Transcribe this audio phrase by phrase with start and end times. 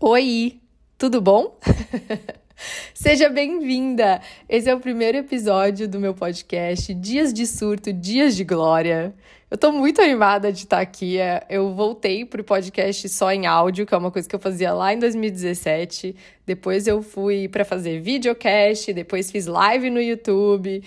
[0.00, 0.60] Oi,
[0.96, 1.58] tudo bom?
[2.94, 4.20] Seja bem-vinda!
[4.48, 9.12] Esse é o primeiro episódio do meu podcast Dias de Surto, Dias de Glória.
[9.50, 11.18] Eu tô muito animada de estar aqui.
[11.18, 14.72] É, eu voltei pro podcast só em áudio, que é uma coisa que eu fazia
[14.72, 16.14] lá em 2017.
[16.46, 20.80] Depois eu fui para fazer videocast, depois fiz live no YouTube.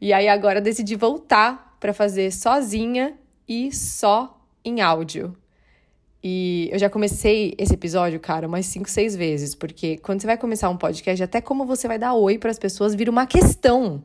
[0.00, 3.16] E aí agora decidi voltar para fazer sozinha
[3.48, 5.36] e só em áudio.
[6.28, 10.36] E eu já comecei esse episódio, cara, umas 5, 6 vezes, porque quando você vai
[10.36, 14.02] começar um podcast, até como você vai dar oi para as pessoas vira uma questão.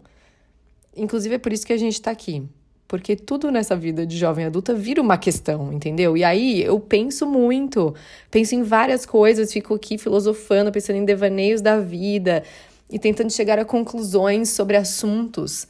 [0.96, 2.48] Inclusive é por isso que a gente tá aqui.
[2.88, 6.16] Porque tudo nessa vida de jovem adulta vira uma questão, entendeu?
[6.16, 7.96] E aí eu penso muito,
[8.30, 12.44] penso em várias coisas, fico aqui filosofando, pensando em devaneios da vida
[12.88, 15.68] e tentando chegar a conclusões sobre assuntos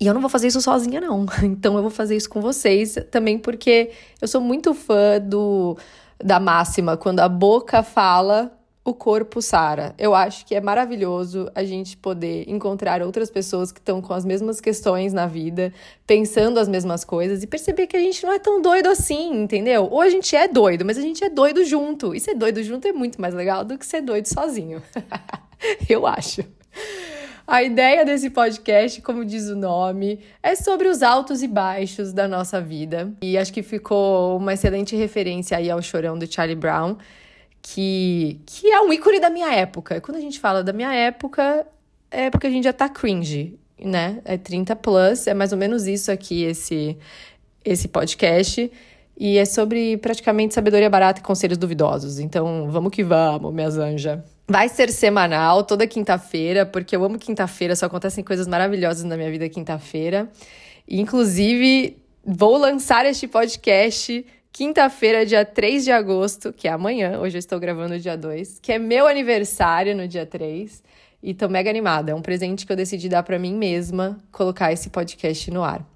[0.00, 1.26] e eu não vou fazer isso sozinha, não.
[1.42, 3.90] Então eu vou fazer isso com vocês também, porque
[4.20, 5.76] eu sou muito fã do
[6.22, 8.52] da máxima, quando a boca fala,
[8.84, 9.94] o corpo sara.
[9.98, 14.24] Eu acho que é maravilhoso a gente poder encontrar outras pessoas que estão com as
[14.24, 15.72] mesmas questões na vida,
[16.06, 19.88] pensando as mesmas coisas e perceber que a gente não é tão doido assim, entendeu?
[19.90, 22.14] Ou a gente é doido, mas a gente é doido junto.
[22.14, 24.82] E ser doido junto é muito mais legal do que ser doido sozinho.
[25.88, 26.42] Eu acho.
[27.50, 32.28] A ideia desse podcast, como diz o nome, é sobre os altos e baixos da
[32.28, 33.12] nossa vida.
[33.20, 36.96] E acho que ficou uma excelente referência aí ao chorão do Charlie Brown,
[37.60, 40.00] que, que é um ícone da minha época.
[40.00, 41.66] Quando a gente fala da minha época,
[42.08, 44.22] é porque a gente já tá cringe, né?
[44.24, 46.96] É 30 plus, é mais ou menos isso aqui, esse,
[47.64, 48.70] esse podcast.
[49.18, 52.20] E é sobre praticamente sabedoria barata e conselhos duvidosos.
[52.20, 54.20] Então, vamos que vamos, minhas anjas.
[54.50, 59.30] Vai ser semanal, toda quinta-feira, porque eu amo quinta-feira, só acontecem coisas maravilhosas na minha
[59.30, 60.28] vida quinta-feira.
[60.88, 67.38] Inclusive, vou lançar este podcast quinta-feira, dia 3 de agosto, que é amanhã, hoje eu
[67.38, 70.82] estou gravando dia 2, que é meu aniversário no dia 3.
[71.22, 72.10] E tô mega animada.
[72.10, 75.86] É um presente que eu decidi dar para mim mesma, colocar esse podcast no ar.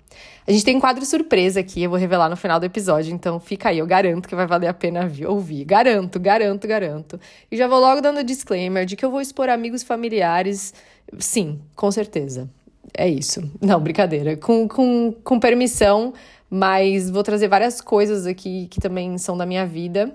[0.47, 3.41] A gente tem um quadro surpresa aqui, eu vou revelar no final do episódio, então
[3.41, 5.65] fica aí, eu garanto que vai valer a pena ouvir.
[5.65, 7.21] Garanto, garanto, garanto.
[7.51, 10.75] E já vou logo dando disclaimer de que eu vou expor amigos familiares,
[11.19, 12.49] sim, com certeza.
[12.97, 13.43] É isso.
[13.61, 14.37] Não, brincadeira.
[14.37, 16.13] Com, com, com permissão,
[16.49, 20.15] mas vou trazer várias coisas aqui que também são da minha vida.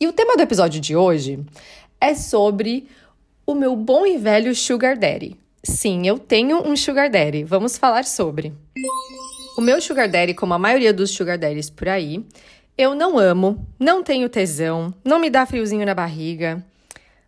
[0.00, 1.40] E o tema do episódio de hoje
[2.00, 2.86] é sobre
[3.46, 5.36] o meu bom e velho Sugar Daddy.
[5.64, 7.44] Sim, eu tenho um Sugar Daddy.
[7.44, 8.52] Vamos falar sobre.
[9.58, 12.24] O meu sugar daddy, como a maioria dos sugar daddies por aí,
[12.78, 16.64] eu não amo, não tenho tesão, não me dá friozinho na barriga.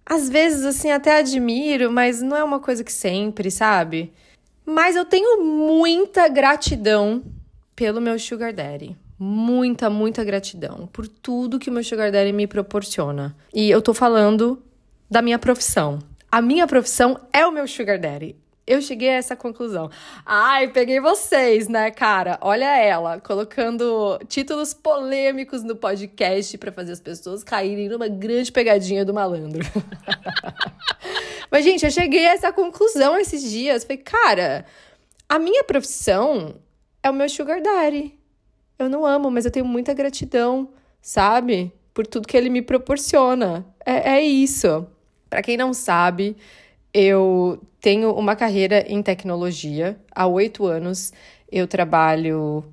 [0.07, 4.13] Às vezes, assim, até admiro, mas não é uma coisa que sempre, sabe?
[4.65, 7.21] Mas eu tenho muita gratidão
[7.75, 8.97] pelo meu sugar daddy.
[9.19, 13.35] Muita, muita gratidão por tudo que o meu sugar daddy me proporciona.
[13.53, 14.63] E eu tô falando
[15.11, 15.99] da minha profissão.
[16.31, 18.37] A minha profissão é o meu sugar daddy
[18.71, 19.91] eu cheguei a essa conclusão.
[20.25, 22.39] Ai, peguei vocês, né, cara?
[22.41, 29.05] Olha ela, colocando títulos polêmicos no podcast para fazer as pessoas caírem numa grande pegadinha
[29.05, 29.61] do malandro.
[31.51, 33.83] Mas, gente, eu cheguei a essa conclusão esses dias.
[33.83, 34.65] Falei, cara,
[35.29, 36.55] a minha profissão
[37.03, 38.17] é o meu sugar daddy.
[38.79, 40.71] Eu não amo, mas eu tenho muita gratidão,
[41.03, 41.73] sabe?
[41.93, 43.67] Por tudo que ele me proporciona.
[43.85, 44.87] É, é isso.
[45.29, 46.37] Para quem não sabe,
[46.93, 49.97] eu tenho uma carreira em tecnologia.
[50.15, 51.13] Há oito anos
[51.51, 52.65] eu trabalho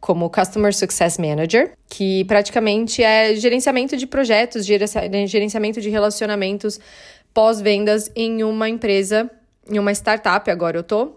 [0.00, 6.78] como Customer Success Manager, que praticamente é gerenciamento de projetos, gerenciamento de relacionamentos
[7.32, 9.30] pós-vendas em uma empresa,
[9.68, 11.16] em uma startup, agora eu tô,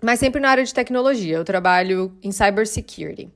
[0.00, 1.36] mas sempre na área de tecnologia.
[1.36, 3.28] Eu trabalho em cybersecurity.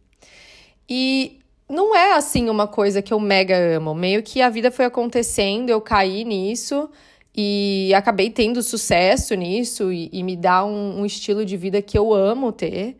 [0.88, 4.86] E não é assim uma coisa que eu mega amo, meio que a vida foi
[4.86, 6.88] acontecendo, eu caí nisso
[7.41, 11.97] e acabei tendo sucesso nisso e, e me dá um, um, estilo de vida que
[11.97, 12.97] eu amo ter,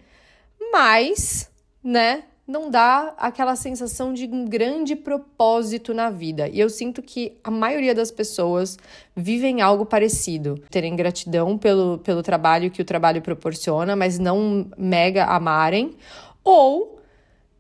[0.71, 1.51] mas,
[1.83, 6.49] né, não dá aquela sensação de um grande propósito na vida.
[6.49, 8.79] E eu sinto que a maioria das pessoas
[9.17, 10.55] vivem algo parecido.
[10.71, 15.97] Terem gratidão pelo, pelo trabalho que o trabalho proporciona, mas não mega amarem,
[16.45, 17.01] ou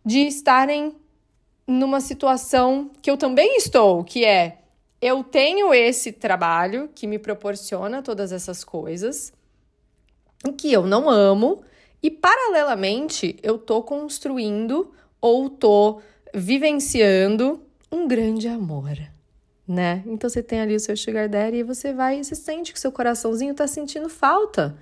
[0.06, 0.94] de estarem
[1.66, 4.58] numa situação que eu também estou, que é
[5.00, 9.32] eu tenho esse trabalho que me proporciona todas essas coisas,
[10.56, 11.62] que eu não amo,
[12.02, 16.00] e paralelamente eu tô construindo ou tô
[16.34, 17.60] vivenciando
[17.90, 18.96] um grande amor,
[19.66, 20.02] né?
[20.06, 22.78] Então você tem ali o seu sugar daddy e você vai e você sente que
[22.78, 24.76] seu coraçãozinho tá sentindo falta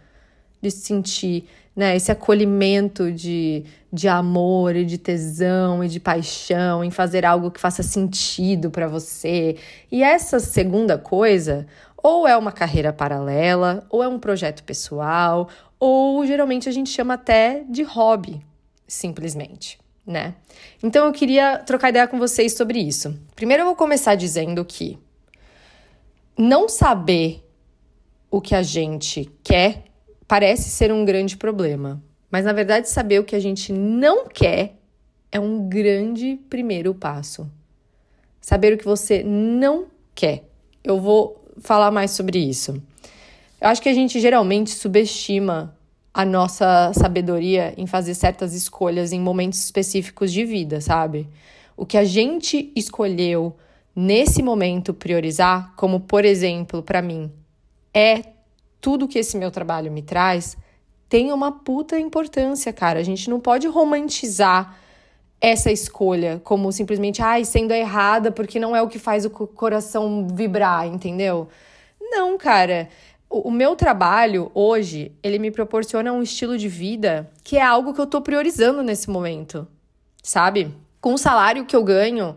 [0.61, 1.95] de sentir né?
[1.95, 3.65] Esse acolhimento de,
[3.97, 8.87] de amor e de tesão e de paixão em fazer algo que faça sentido para
[8.87, 9.57] você.
[9.91, 11.67] E essa segunda coisa,
[11.97, 15.49] ou é uma carreira paralela, ou é um projeto pessoal,
[15.81, 18.45] ou geralmente a gente chama até de hobby,
[18.87, 20.35] simplesmente, né?
[20.83, 23.19] Então eu queria trocar ideia com vocês sobre isso.
[23.35, 24.99] Primeiro eu vou começar dizendo que
[26.37, 27.43] não saber
[28.31, 29.85] o que a gente quer
[30.29, 34.77] parece ser um grande problema, mas na verdade saber o que a gente não quer
[35.31, 37.51] é um grande primeiro passo.
[38.41, 40.45] Saber o que você não quer.
[40.83, 42.81] Eu vou falar mais sobre isso.
[43.61, 45.77] Eu acho que a gente geralmente subestima
[46.13, 51.29] a nossa sabedoria em fazer certas escolhas em momentos específicos de vida, sabe?
[51.77, 53.55] O que a gente escolheu
[53.95, 57.31] nesse momento priorizar, como por exemplo, para mim,
[57.93, 58.23] é
[58.81, 60.57] tudo que esse meu trabalho me traz,
[61.09, 62.99] tem uma puta importância, cara.
[62.99, 64.77] A gente não pode romantizar
[65.41, 70.27] essa escolha como simplesmente, ai, sendo errada porque não é o que faz o coração
[70.29, 71.49] vibrar, entendeu?
[72.01, 72.89] Não, cara.
[73.29, 77.93] O, o meu trabalho hoje, ele me proporciona um estilo de vida que é algo
[77.93, 79.67] que eu tô priorizando nesse momento,
[80.23, 80.75] sabe?
[81.01, 82.35] Com o salário que eu ganho,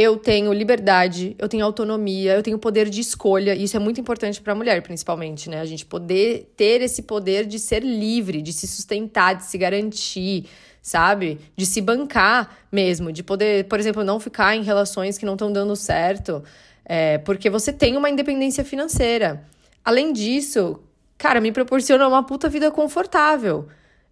[0.00, 3.54] eu tenho liberdade, eu tenho autonomia, eu tenho poder de escolha.
[3.54, 5.60] E isso é muito importante para a mulher, principalmente, né?
[5.60, 10.46] A gente poder ter esse poder de ser livre, de se sustentar, de se garantir,
[10.80, 11.38] sabe?
[11.54, 15.52] De se bancar mesmo, de poder, por exemplo, não ficar em relações que não estão
[15.52, 16.42] dando certo,
[16.82, 19.44] é, porque você tem uma independência financeira.
[19.84, 20.80] Além disso,
[21.18, 23.68] cara, me proporciona uma puta vida confortável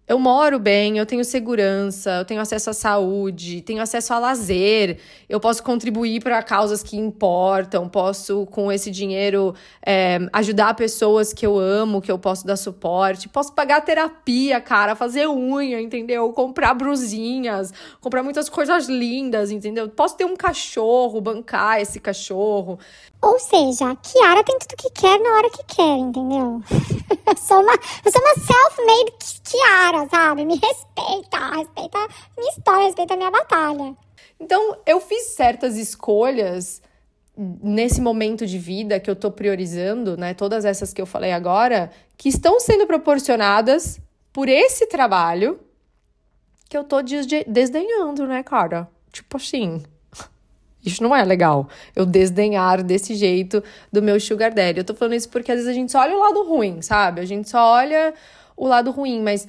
[0.09, 4.99] eu moro bem, eu tenho segurança, eu tenho acesso à saúde, tenho acesso a lazer,
[5.29, 11.47] eu posso contribuir para causas que importam, posso, com esse dinheiro, é, ajudar pessoas que
[11.47, 16.33] eu amo, que eu posso dar suporte, posso pagar terapia, cara, fazer unha, entendeu?
[16.33, 17.71] Comprar brusinhas,
[18.01, 19.91] comprar muitas coisas lindas, entendeu?
[19.91, 22.79] Posso ter um cachorro, bancar esse cachorro.
[23.21, 26.63] Ou seja, a Kiara tem tudo que quer na hora que quer, entendeu?
[27.27, 27.75] eu sou uma,
[28.05, 29.13] eu sou uma self-made
[29.43, 30.45] Kiara, sabe?
[30.45, 33.97] Me respeita, respeita a minha história, respeita a minha batalha.
[34.39, 36.81] Então, eu fiz certas escolhas
[37.37, 40.35] nesse momento de vida que eu tô priorizando, né?
[40.35, 44.01] Todas essas que eu falei agora, que estão sendo proporcionadas
[44.33, 45.61] por esse trabalho
[46.69, 46.99] que eu tô
[47.47, 48.89] desdenhando, né, cara?
[49.11, 49.83] Tipo assim,
[50.85, 51.69] isso não é legal.
[51.95, 54.79] Eu desdenhar desse jeito do meu sugar daddy.
[54.79, 57.21] Eu tô falando isso porque às vezes a gente só olha o lado ruim, sabe?
[57.21, 58.15] A gente só olha
[58.57, 59.49] o lado ruim, mas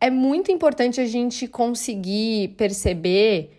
[0.00, 3.56] é muito importante a gente conseguir perceber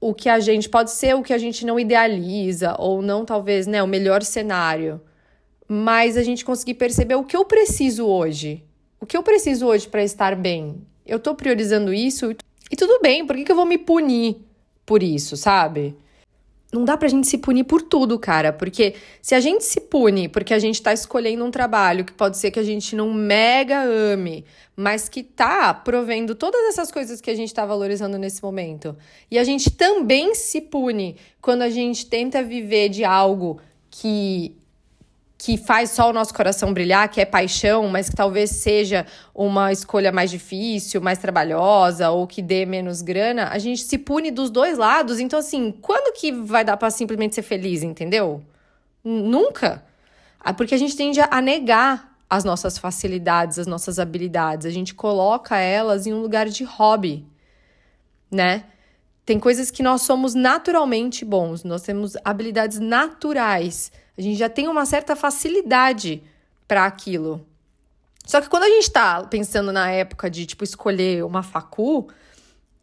[0.00, 3.66] o que a gente pode ser o que a gente não idealiza ou não talvez,
[3.66, 5.00] né, o melhor cenário.
[5.68, 8.64] Mas a gente conseguir perceber o que eu preciso hoje.
[9.00, 10.76] O que eu preciso hoje para estar bem?
[11.04, 12.34] Eu tô priorizando isso
[12.70, 14.45] e tudo bem, por que, que eu vou me punir?
[14.86, 15.94] Por isso, sabe?
[16.72, 20.28] Não dá pra gente se punir por tudo, cara, porque se a gente se pune
[20.28, 23.82] porque a gente tá escolhendo um trabalho que pode ser que a gente não mega
[23.82, 24.44] ame,
[24.76, 28.96] mas que tá provendo todas essas coisas que a gente tá valorizando nesse momento,
[29.30, 33.60] e a gente também se pune quando a gente tenta viver de algo
[33.90, 34.56] que
[35.38, 39.70] que faz só o nosso coração brilhar, que é paixão, mas que talvez seja uma
[39.70, 44.50] escolha mais difícil, mais trabalhosa ou que dê menos grana, a gente se pune dos
[44.50, 45.18] dois lados.
[45.18, 48.42] Então, assim, quando que vai dar para simplesmente ser feliz, entendeu?
[49.04, 49.84] Nunca.
[50.40, 54.66] Ah, porque a gente tende a negar as nossas facilidades, as nossas habilidades.
[54.66, 57.26] A gente coloca elas em um lugar de hobby,
[58.30, 58.64] né?
[59.24, 64.68] Tem coisas que nós somos naturalmente bons, nós temos habilidades naturais a gente já tem
[64.68, 66.22] uma certa facilidade
[66.66, 67.44] para aquilo.
[68.24, 72.08] Só que quando a gente está pensando na época de, tipo, escolher uma facu,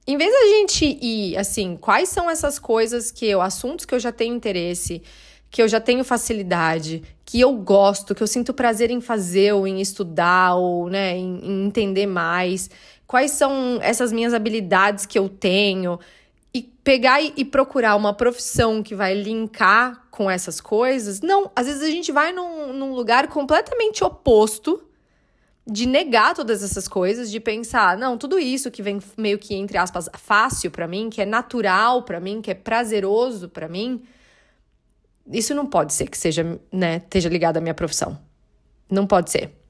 [0.07, 3.99] em vez da gente ir, assim, quais são essas coisas que eu, assuntos que eu
[3.99, 5.01] já tenho interesse,
[5.49, 9.67] que eu já tenho facilidade, que eu gosto, que eu sinto prazer em fazer, ou
[9.67, 12.69] em estudar, ou, né, em, em entender mais,
[13.05, 15.99] quais são essas minhas habilidades que eu tenho,
[16.53, 21.19] e pegar e, procurar uma profissão que vai linkar com essas coisas.
[21.21, 24.83] Não, às vezes a gente vai num, num lugar completamente oposto
[25.65, 29.77] de negar todas essas coisas, de pensar, não, tudo isso que vem meio que entre
[29.77, 34.03] aspas fácil para mim, que é natural para mim, que é prazeroso para mim,
[35.31, 38.19] isso não pode ser que seja, né, esteja ligado à minha profissão.
[38.89, 39.62] Não pode ser.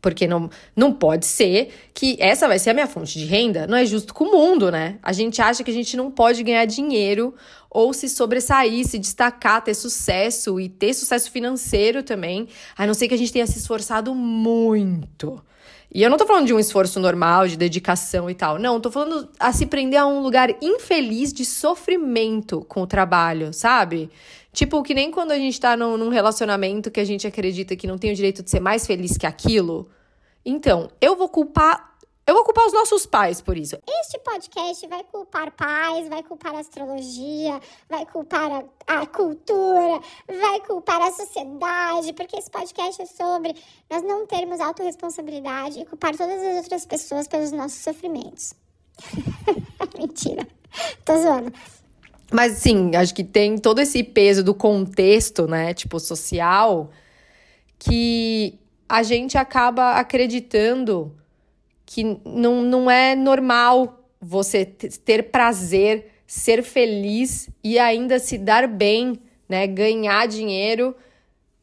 [0.00, 3.66] Porque não, não pode ser que essa vai ser a minha fonte de renda.
[3.66, 4.98] Não é justo com o mundo, né?
[5.02, 7.34] A gente acha que a gente não pode ganhar dinheiro
[7.70, 13.08] ou se sobressair, se destacar, ter sucesso e ter sucesso financeiro também, a não ser
[13.08, 15.42] que a gente tenha se esforçado muito.
[15.92, 18.58] E eu não tô falando de um esforço normal, de dedicação e tal.
[18.58, 23.54] Não, tô falando a se prender a um lugar infeliz de sofrimento com o trabalho,
[23.54, 24.10] sabe?
[24.58, 27.86] Tipo, que nem quando a gente tá num, num relacionamento que a gente acredita que
[27.86, 29.88] não tem o direito de ser mais feliz que aquilo.
[30.44, 31.96] Então, eu vou culpar
[32.26, 33.78] eu vou culpar os nossos pais por isso.
[33.88, 40.60] Este podcast vai culpar pais, vai culpar a astrologia, vai culpar a, a, cultura, vai
[40.66, 43.54] culpar a sociedade, porque esse podcast é sobre
[43.88, 48.54] nós não termos autorresponsabilidade e culpar todas as outras pessoas pelos nossos sofrimentos.
[49.96, 50.44] Mentira.
[51.04, 51.52] Tô zoando.
[52.32, 56.90] Mas sim, acho que tem todo esse peso do contexto, né, tipo social,
[57.78, 58.58] que
[58.88, 61.14] a gente acaba acreditando
[61.86, 69.18] que não, não é normal você ter prazer, ser feliz e ainda se dar bem,
[69.48, 69.66] né?
[69.66, 70.94] Ganhar dinheiro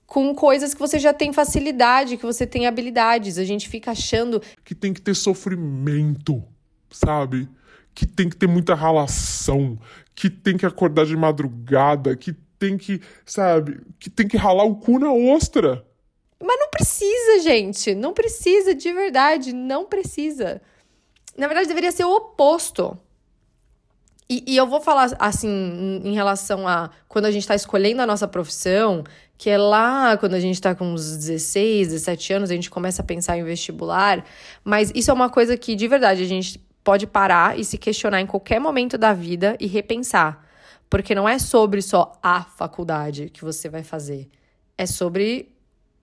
[0.08, 3.38] com coisas que você já tem facilidade, que você tem habilidades.
[3.38, 6.44] A gente fica achando que tem que ter sofrimento,
[6.90, 7.48] sabe?
[7.94, 9.78] Que tem que ter muita ralação,
[10.16, 14.78] que tem que acordar de madrugada, que tem que, sabe, que tem que ralar o
[14.78, 15.86] cu na ostra.
[16.42, 17.94] Mas não precisa, gente.
[17.94, 19.54] Não precisa, de verdade.
[19.54, 20.62] Não precisa.
[21.38, 22.98] Na verdade, deveria ser o oposto.
[24.30, 28.08] E, e eu vou falar assim, em relação a quando a gente está escolhendo a
[28.08, 29.04] nossa profissão,
[29.38, 33.02] que é lá quando a gente está com uns 16, 17 anos, a gente começa
[33.02, 34.26] a pensar em vestibular.
[34.64, 38.22] Mas isso é uma coisa que, de verdade, a gente pode parar e se questionar
[38.22, 40.46] em qualquer momento da vida e repensar.
[40.88, 44.30] Porque não é sobre só a faculdade que você vai fazer.
[44.78, 45.52] É sobre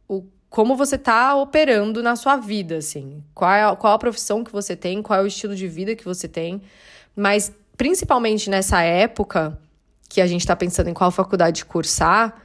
[0.08, 3.24] o como você está operando na sua vida, assim.
[3.32, 6.04] Qual é, qual a profissão que você tem, qual é o estilo de vida que
[6.04, 6.60] você tem.
[7.16, 9.58] Mas, principalmente nessa época
[10.10, 12.42] que a gente está pensando em qual faculdade cursar,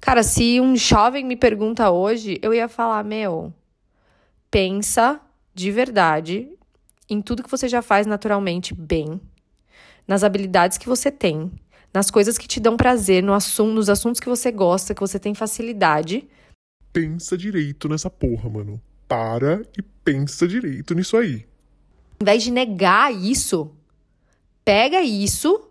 [0.00, 3.52] cara, se um jovem me pergunta hoje, eu ia falar: meu,
[4.48, 5.20] pensa
[5.52, 6.48] de verdade
[7.10, 9.20] em tudo que você já faz naturalmente bem,
[10.06, 11.50] nas habilidades que você tem,
[11.92, 15.18] nas coisas que te dão prazer, no assunto, nos assuntos que você gosta, que você
[15.18, 16.28] tem facilidade
[16.92, 18.80] pensa direito nessa porra, mano.
[19.08, 21.46] Para e pensa direito nisso aí.
[22.20, 23.74] Em vez de negar isso,
[24.64, 25.68] pega isso,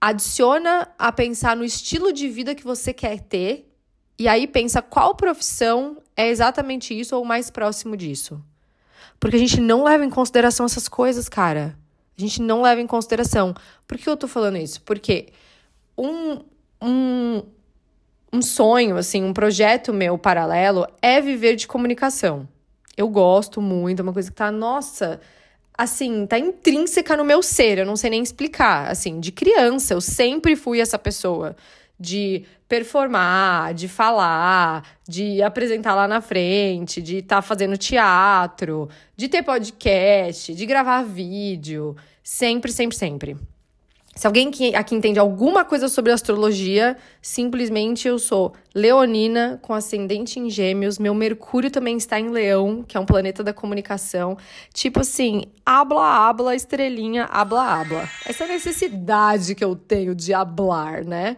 [0.00, 3.68] adiciona a pensar no estilo de vida que você quer ter
[4.18, 8.42] e aí pensa qual profissão é exatamente isso ou mais próximo disso.
[9.20, 11.76] Porque a gente não leva em consideração essas coisas, cara.
[12.16, 13.54] A gente não leva em consideração.
[13.86, 14.80] Por que eu tô falando isso?
[14.82, 15.28] Porque
[15.96, 16.40] um,
[16.80, 17.42] um,
[18.32, 22.48] um sonho, assim, um projeto meu paralelo é viver de comunicação.
[22.96, 25.20] Eu gosto muito, é uma coisa que tá, nossa,
[25.76, 28.90] assim, tá intrínseca no meu ser, eu não sei nem explicar.
[28.90, 31.56] Assim, de criança, eu sempre fui essa pessoa
[32.00, 39.28] de performar, de falar, de apresentar lá na frente, de estar tá fazendo teatro, de
[39.28, 41.94] ter podcast, de gravar vídeo.
[42.22, 43.36] Sempre, sempre, sempre.
[44.14, 50.50] Se alguém aqui entende alguma coisa sobre astrologia, simplesmente eu sou leonina com ascendente em
[50.50, 50.98] gêmeos.
[50.98, 54.36] Meu Mercúrio também está em leão, que é um planeta da comunicação.
[54.74, 58.08] Tipo assim, habla, habla, estrelinha, habla, habla.
[58.26, 61.36] Essa necessidade que eu tenho de hablar, né?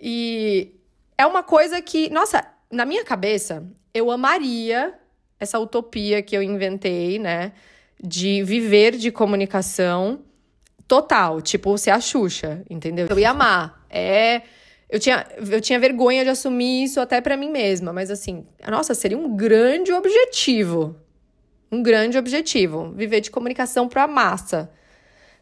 [0.00, 0.74] E
[1.16, 4.94] é uma coisa que, nossa, na minha cabeça, eu amaria
[5.40, 7.52] essa utopia que eu inventei, né?
[8.00, 10.20] De viver de comunicação
[10.86, 13.06] total, tipo, ser a Xuxa, entendeu?
[13.10, 13.84] Eu ia amar.
[13.90, 14.42] É.
[14.88, 18.94] Eu tinha, eu tinha vergonha de assumir isso até para mim mesma, mas assim, nossa,
[18.94, 20.96] seria um grande objetivo.
[21.70, 22.92] Um grande objetivo.
[22.92, 24.70] Viver de comunicação pra massa.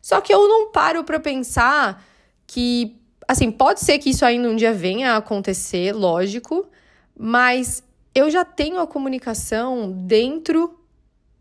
[0.02, 2.04] Só que eu não paro para pensar
[2.44, 2.96] que,
[3.26, 6.66] assim, pode ser que isso ainda um dia venha a acontecer, lógico,
[7.18, 7.82] mas
[8.14, 10.78] eu já tenho a comunicação dentro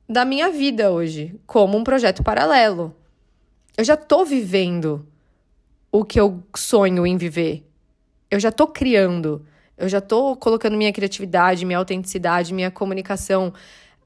[0.08, 2.96] da minha vida hoje, como um projeto paralelo
[3.78, 5.06] eu já tô vivendo
[5.92, 7.66] o que eu sonho em viver.
[8.32, 9.46] Eu já tô criando.
[9.78, 13.54] Eu já tô colocando minha criatividade, minha autenticidade, minha comunicação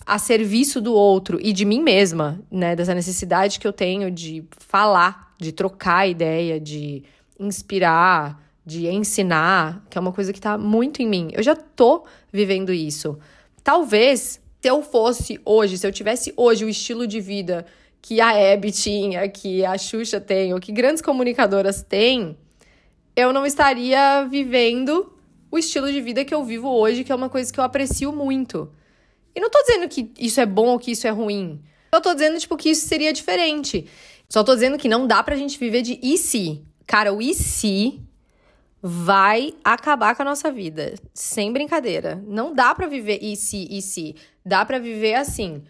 [0.05, 2.75] a serviço do outro e de mim mesma, né?
[2.75, 7.03] Dessa necessidade que eu tenho de falar, de trocar ideia, de
[7.39, 11.29] inspirar, de ensinar, que é uma coisa que tá muito em mim.
[11.31, 13.17] Eu já tô vivendo isso.
[13.63, 17.65] Talvez se eu fosse hoje, se eu tivesse hoje o estilo de vida
[18.01, 22.37] que a Hebe tinha, que a Xuxa tem, ou que grandes comunicadoras têm,
[23.15, 25.13] eu não estaria vivendo
[25.51, 28.13] o estilo de vida que eu vivo hoje, que é uma coisa que eu aprecio
[28.13, 28.71] muito.
[29.35, 31.61] E não tô dizendo que isso é bom ou que isso é ruim.
[31.91, 33.87] Eu tô dizendo, tipo, que isso seria diferente.
[34.27, 36.61] Só tô dizendo que não dá pra gente viver de e se.
[36.89, 38.01] Cara, o e se
[38.81, 42.19] vai acabar com a nossa vida, sem brincadeira.
[42.25, 45.63] Não dá para viver e se e se, dá para viver assim.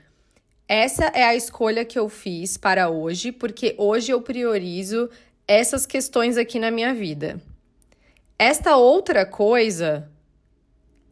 [0.66, 5.10] Essa é a escolha que eu fiz para hoje, porque hoje eu priorizo
[5.46, 7.42] essas questões aqui na minha vida.
[8.38, 10.10] Esta outra coisa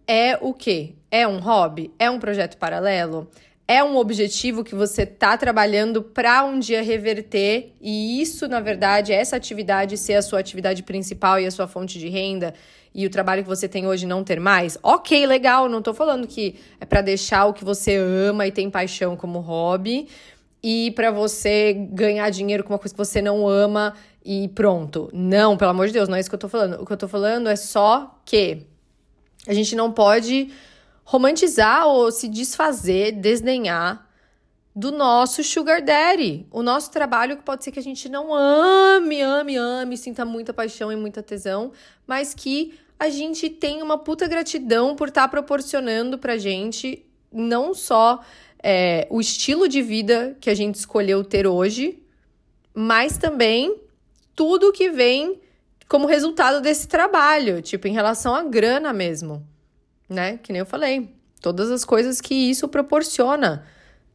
[0.08, 0.96] é o quê?
[1.12, 1.92] É um hobby?
[2.00, 3.30] É um projeto paralelo?
[3.68, 9.12] É um objetivo que você está trabalhando para um dia reverter e isso, na verdade,
[9.12, 12.54] essa atividade ser a sua atividade principal e a sua fonte de renda
[12.96, 14.78] e o trabalho que você tem hoje não ter mais?
[14.82, 18.70] Ok, legal, não estou falando que é para deixar o que você ama e tem
[18.70, 20.08] paixão como hobby
[20.64, 23.94] e para você ganhar dinheiro com uma coisa que você não ama
[24.24, 25.10] e pronto.
[25.14, 26.82] Não, pelo amor de Deus, não é isso que eu tô falando.
[26.82, 28.66] O que eu tô falando é só que
[29.46, 30.52] a gente não pode
[31.10, 34.06] romantizar ou se desfazer, desdenhar
[34.76, 39.22] do nosso sugar daddy, o nosso trabalho que pode ser que a gente não ame,
[39.22, 41.72] ame, ame, sinta muita paixão e muita tesão,
[42.06, 47.74] mas que a gente tem uma puta gratidão por estar tá proporcionando pra gente não
[47.74, 48.22] só
[48.62, 52.04] é, o estilo de vida que a gente escolheu ter hoje,
[52.74, 53.80] mas também
[54.36, 55.40] tudo que vem
[55.88, 59.48] como resultado desse trabalho, tipo em relação à grana mesmo
[60.10, 60.38] né?
[60.38, 61.14] Que nem eu falei.
[61.42, 63.64] Todas as coisas que isso proporciona.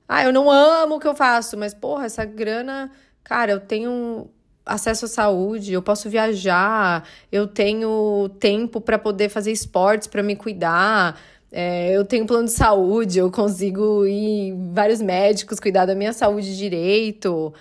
[0.08, 2.90] Ah, eu não amo o que eu faço, mas porra, essa grana,
[3.24, 4.28] cara, eu tenho
[4.64, 10.36] acesso à saúde, eu posso viajar, eu tenho tempo para poder fazer esportes para me
[10.36, 11.18] cuidar.
[11.50, 16.56] É, eu tenho plano de saúde, eu consigo ir vários médicos cuidar da minha saúde
[16.56, 17.52] direito.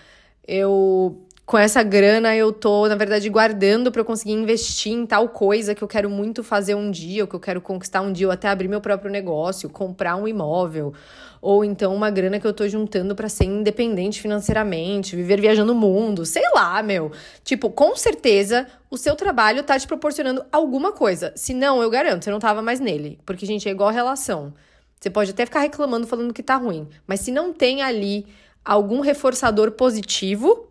[0.48, 5.28] Eu com essa grana eu tô, na verdade, guardando para eu conseguir investir em tal
[5.28, 8.26] coisa que eu quero muito fazer um dia, ou que eu quero conquistar um dia,
[8.26, 10.94] ou até abrir meu próprio negócio, comprar um imóvel,
[11.42, 15.76] ou então uma grana que eu tô juntando para ser independente financeiramente, viver viajando o
[15.76, 17.12] mundo, sei lá, meu.
[17.44, 21.34] Tipo, com certeza o seu trabalho tá te proporcionando alguma coisa.
[21.36, 24.54] Se não, eu garanto, você não tava mais nele, porque gente é igual relação.
[24.98, 28.26] Você pode até ficar reclamando falando que tá ruim, mas se não tem ali
[28.64, 30.71] algum reforçador positivo,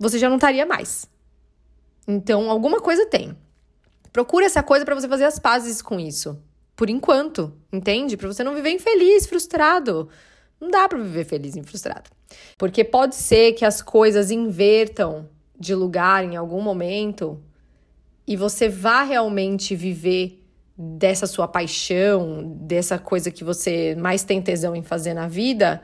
[0.00, 1.04] você já não estaria mais.
[2.08, 3.36] Então, alguma coisa tem.
[4.10, 6.42] Procura essa coisa para você fazer as pazes com isso.
[6.74, 8.16] Por enquanto, entende?
[8.16, 10.08] Para você não viver infeliz, frustrado.
[10.58, 12.10] Não dá para viver feliz e frustrado.
[12.56, 17.38] Porque pode ser que as coisas invertam de lugar em algum momento
[18.26, 20.42] e você vá realmente viver
[20.76, 25.82] dessa sua paixão, dessa coisa que você mais tem tesão em fazer na vida,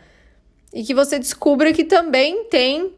[0.72, 2.94] e que você descubra que também tem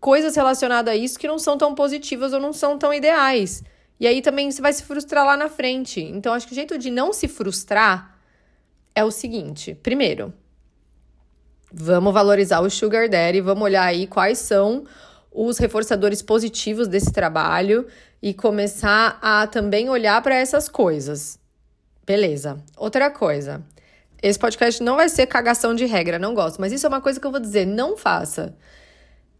[0.00, 3.62] coisas relacionadas a isso que não são tão positivas ou não são tão ideais.
[3.98, 6.00] E aí também você vai se frustrar lá na frente.
[6.00, 8.18] Então, acho que o jeito de não se frustrar
[8.94, 10.32] é o seguinte: primeiro,
[11.72, 14.84] vamos valorizar o Sugar Daddy, vamos olhar aí quais são
[15.30, 17.86] os reforçadores positivos desse trabalho
[18.22, 21.38] e começar a também olhar para essas coisas.
[22.06, 22.58] Beleza.
[22.76, 23.62] Outra coisa.
[24.22, 27.20] Esse podcast não vai ser cagação de regra, não gosto, mas isso é uma coisa
[27.20, 28.56] que eu vou dizer, não faça.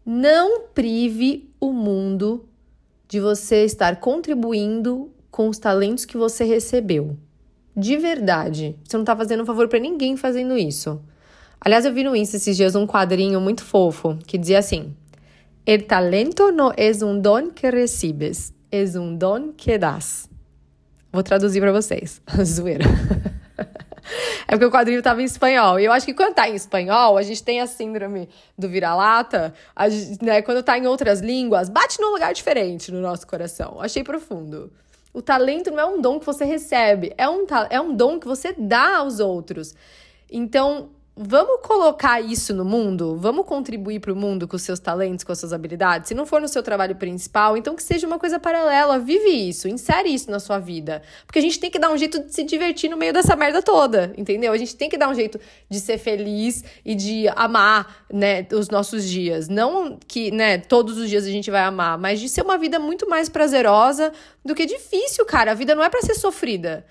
[0.09, 2.45] Não prive o mundo
[3.09, 7.17] de você estar contribuindo com os talentos que você recebeu.
[7.75, 8.77] De verdade.
[8.85, 11.01] Você não está fazendo um favor para ninguém fazendo isso.
[11.59, 14.95] Aliás, eu vi no Insta esses dias um quadrinho muito fofo que dizia assim:
[15.65, 20.29] El talento no es un don que recibes, es un don que das.
[21.11, 22.21] Vou traduzir para vocês.
[22.45, 22.85] Zoeira.
[24.47, 25.79] É porque o quadrinho tava em espanhol.
[25.79, 29.53] E eu acho que quando tá em espanhol, a gente tem a síndrome do vira-lata,
[30.21, 30.41] né?
[30.41, 33.81] Quando tá em outras línguas, bate num lugar diferente no nosso coração.
[33.81, 34.71] Achei profundo.
[35.13, 38.27] O talento não é um dom que você recebe, é um, é um dom que
[38.27, 39.73] você dá aos outros.
[40.29, 43.17] Então, vamos colocar isso no mundo?
[43.17, 46.09] Vamos contribuir para o mundo com os seus talentos, com as suas habilidades?
[46.09, 48.99] Se não for no seu trabalho principal, então que seja uma coisa paralela.
[48.99, 51.01] Vive isso, insere isso na sua vida.
[51.25, 53.63] Porque a gente tem que dar um jeito de se divertir no meio dessa merda
[53.63, 54.53] toda, entendeu?
[54.53, 58.69] A gente tem que dar um jeito de ser feliz e de amar, né, os
[58.69, 59.49] nossos dias.
[59.49, 62.77] Não que, né, todos os dias a gente vai amar, mas de ser uma vida
[62.77, 64.11] muito mais prazerosa
[64.45, 65.51] do que difícil, cara.
[65.51, 66.85] A vida não é para ser sofrida.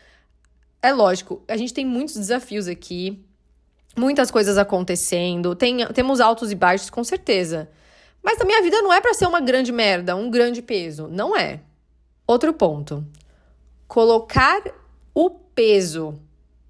[0.82, 3.24] É lógico, a gente tem muitos desafios aqui
[3.96, 7.68] muitas coisas acontecendo, tem, temos altos e baixos, com certeza.
[8.22, 11.08] Mas a minha vida não é para ser uma grande merda, um grande peso.
[11.08, 11.60] Não é.
[12.26, 13.04] Outro ponto.
[13.86, 14.62] Colocar
[15.14, 16.18] o peso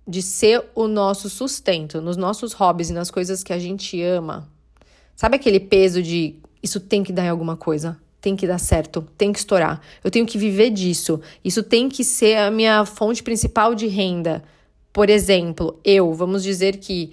[0.07, 4.49] de ser o nosso sustento nos nossos hobbies e nas coisas que a gente ama.
[5.17, 7.99] Sabe aquele peso de isso tem que dar em alguma coisa?
[8.21, 9.81] Tem que dar certo, tem que estourar.
[10.05, 11.21] Eu tenho que viver disso.
[11.45, 14.45] Isso tem que ser a minha fonte principal de renda.
[14.97, 17.13] Por exemplo, eu, vamos dizer que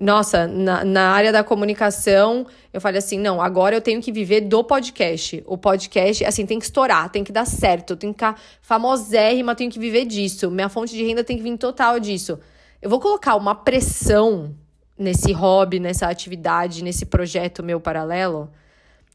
[0.00, 4.42] Nossa, na, na área da comunicação, eu falei assim: não, agora eu tenho que viver
[4.42, 5.42] do podcast.
[5.44, 9.68] O podcast, assim, tem que estourar, tem que dar certo, tem que ficar famosérrima, tenho
[9.68, 10.48] que viver disso.
[10.48, 12.38] Minha fonte de renda tem que vir total disso.
[12.80, 14.54] Eu vou colocar uma pressão
[14.96, 18.48] nesse hobby, nessa atividade, nesse projeto meu paralelo,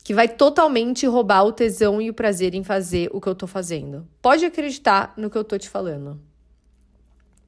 [0.03, 3.47] que vai totalmente roubar o tesão e o prazer em fazer o que eu tô
[3.47, 4.05] fazendo.
[4.21, 6.28] Pode acreditar no que eu tô te falando.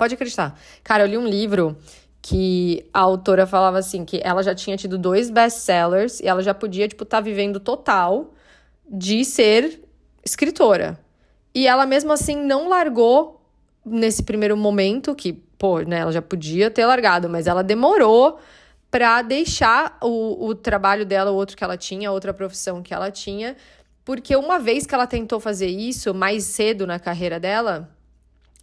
[0.01, 0.59] Pode acreditar.
[0.83, 1.77] Cara, eu li um livro
[2.23, 6.55] que a autora falava assim que ela já tinha tido dois best-sellers e ela já
[6.55, 8.33] podia tipo estar tá vivendo total
[8.89, 9.79] de ser
[10.25, 10.99] escritora.
[11.53, 13.45] E ela mesmo assim não largou
[13.85, 18.39] nesse primeiro momento que, pô, né, ela já podia ter largado, mas ela demorou
[18.89, 23.11] para deixar o, o trabalho dela, o outro que ela tinha, outra profissão que ela
[23.11, 23.55] tinha,
[24.03, 27.87] porque uma vez que ela tentou fazer isso mais cedo na carreira dela,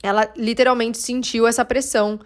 [0.02, 2.20] ela literalmente sentiu essa pressão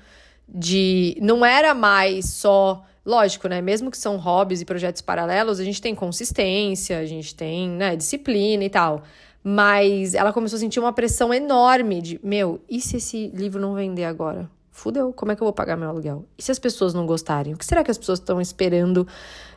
[0.49, 3.61] de não era mais só lógico, né?
[3.61, 7.97] Mesmo que são hobbies e projetos paralelos, a gente tem consistência, a gente tem, né,
[7.97, 9.03] disciplina e tal.
[9.43, 13.75] Mas ela começou a sentir uma pressão enorme de, meu, e se esse livro não
[13.75, 14.49] vender agora?
[14.71, 16.25] Fudeu, como é que eu vou pagar meu aluguel?
[16.39, 17.53] E se as pessoas não gostarem?
[17.53, 19.07] O que será que as pessoas estão esperando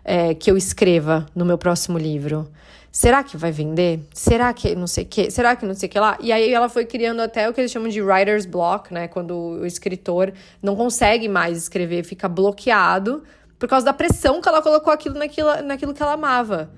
[0.03, 2.49] é, que eu escreva no meu próximo livro?
[2.95, 3.99] Será que vai vender?
[4.13, 5.29] Será que não sei o que?
[5.29, 6.17] Será que não sei o que lá?
[6.21, 9.09] E aí ela foi criando até o que eles chamam de writer's block, né?
[9.09, 10.31] Quando o escritor
[10.63, 13.21] não consegue mais escrever, fica bloqueado
[13.59, 16.71] por causa da pressão que ela colocou aquilo naquilo, naquilo que ela amava.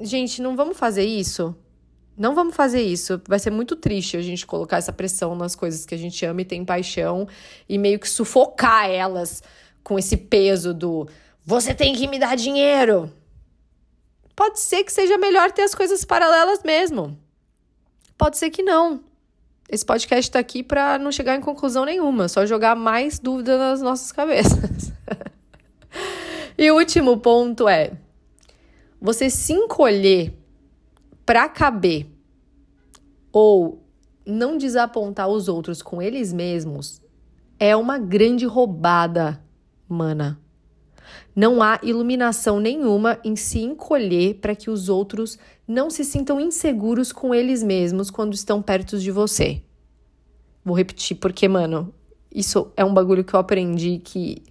[0.00, 1.54] Gente, não vamos fazer isso?
[2.18, 3.22] Não vamos fazer isso.
[3.28, 6.40] Vai ser muito triste a gente colocar essa pressão nas coisas que a gente ama
[6.40, 7.28] e tem paixão
[7.68, 9.44] e meio que sufocar elas
[9.84, 11.06] com esse peso do
[11.46, 13.12] você tem que me dar dinheiro
[14.34, 17.18] pode ser que seja melhor ter as coisas paralelas mesmo.
[18.16, 19.02] Pode ser que não.
[19.68, 23.80] Esse podcast está aqui para não chegar em conclusão nenhuma, só jogar mais dúvida nas
[23.80, 24.92] nossas cabeças.
[26.56, 27.92] e o último ponto é:
[29.00, 30.34] você se encolher
[31.24, 32.06] para caber
[33.32, 33.82] ou
[34.26, 37.02] não desapontar os outros com eles mesmos
[37.58, 39.42] é uma grande roubada,
[39.88, 40.40] mana.
[41.34, 47.12] Não há iluminação nenhuma em se encolher para que os outros não se sintam inseguros
[47.12, 49.62] com eles mesmos quando estão perto de você.
[50.64, 51.92] Vou repetir porque, mano,
[52.34, 54.42] isso é um bagulho que eu aprendi que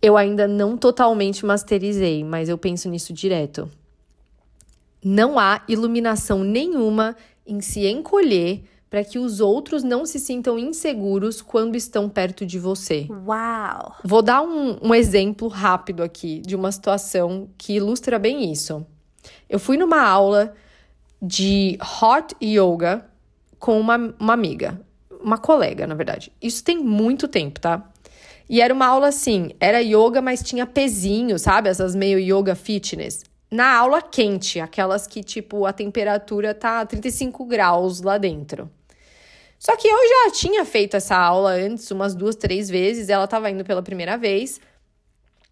[0.00, 3.70] eu ainda não totalmente masterizei, mas eu penso nisso direto.
[5.04, 11.40] Não há iluminação nenhuma em se encolher para que os outros não se sintam inseguros
[11.40, 13.06] quando estão perto de você.
[13.26, 13.96] Uau!
[14.04, 18.86] Vou dar um, um exemplo rápido aqui de uma situação que ilustra bem isso.
[19.48, 20.52] Eu fui numa aula
[21.22, 23.06] de hot yoga
[23.58, 24.78] com uma, uma amiga,
[25.22, 26.30] uma colega, na verdade.
[26.42, 27.90] Isso tem muito tempo, tá?
[28.46, 31.70] E era uma aula assim, era yoga, mas tinha pezinho, sabe?
[31.70, 33.24] Essas meio yoga fitness.
[33.50, 38.70] Na aula quente, aquelas que, tipo, a temperatura tá 35 graus lá dentro.
[39.62, 43.48] Só que eu já tinha feito essa aula antes, umas duas, três vezes, ela estava
[43.48, 44.60] indo pela primeira vez.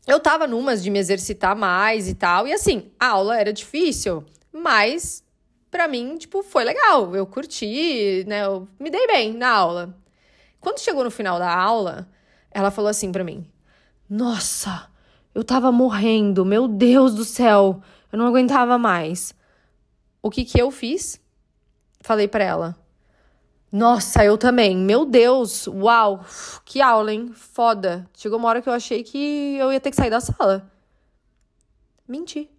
[0.04, 4.24] Eu tava numas de me exercitar mais e tal, e assim, a aula era difícil,
[4.52, 5.22] mas
[5.70, 7.14] para mim, tipo, foi legal.
[7.14, 8.44] Eu curti, né?
[8.44, 9.96] Eu me dei bem na aula.
[10.58, 12.08] Quando chegou no final da aula,
[12.50, 13.46] ela falou assim para mim:
[14.08, 14.90] Nossa,
[15.32, 19.32] eu tava morrendo, meu Deus do céu, eu não aguentava mais.
[20.20, 21.20] O que que eu fiz?
[22.00, 22.76] Falei para ela:
[23.72, 24.76] nossa, eu também.
[24.76, 26.24] Meu Deus, uau,
[26.64, 27.32] que aula, hein?
[27.34, 28.08] Foda.
[28.16, 30.70] Chegou uma hora que eu achei que eu ia ter que sair da sala.
[32.06, 32.50] Menti.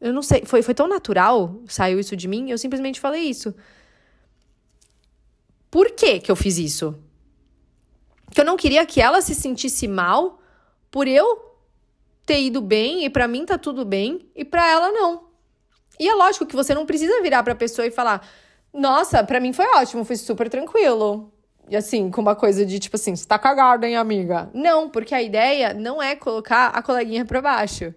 [0.00, 3.52] Eu não sei, foi, foi tão natural, saiu isso de mim, eu simplesmente falei isso.
[5.70, 6.96] Por que que eu fiz isso?
[8.30, 10.40] Que eu não queria que ela se sentisse mal
[10.90, 11.56] por eu
[12.24, 15.28] ter ido bem e para mim tá tudo bem e para ela não.
[15.98, 18.26] E é lógico que você não precisa virar para pessoa e falar:
[18.78, 21.32] nossa, para mim foi ótimo, foi super tranquilo.
[21.68, 24.48] E assim, com uma coisa de tipo assim, você tá cagada, hein, amiga?
[24.54, 27.92] Não, porque a ideia não é colocar a coleguinha pra baixo.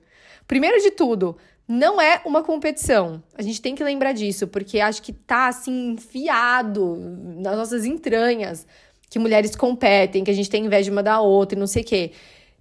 [0.48, 3.24] Primeiro de tudo, não é uma competição.
[3.38, 6.98] A gente tem que lembrar disso, porque acho que tá assim enfiado
[7.38, 8.65] nas nossas entranhas
[9.10, 11.86] que mulheres competem, que a gente tem inveja uma da outra e não sei o
[11.86, 12.12] quê.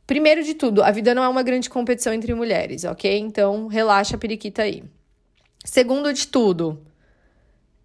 [0.07, 3.19] Primeiro de tudo, a vida não é uma grande competição entre mulheres, ok?
[3.19, 4.85] Então, relaxa a periquita aí.
[5.65, 6.81] Segundo de tudo,